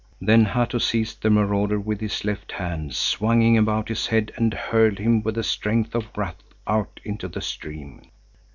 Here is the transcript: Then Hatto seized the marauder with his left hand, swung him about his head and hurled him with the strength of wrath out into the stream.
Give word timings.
Then 0.19 0.45
Hatto 0.45 0.79
seized 0.79 1.21
the 1.21 1.29
marauder 1.29 1.79
with 1.79 2.01
his 2.01 2.25
left 2.25 2.53
hand, 2.53 2.95
swung 2.95 3.39
him 3.43 3.55
about 3.63 3.87
his 3.87 4.07
head 4.07 4.31
and 4.35 4.51
hurled 4.51 4.97
him 4.97 5.21
with 5.21 5.35
the 5.35 5.43
strength 5.43 5.93
of 5.93 6.07
wrath 6.17 6.41
out 6.65 6.99
into 7.03 7.27
the 7.27 7.39
stream. 7.39 8.01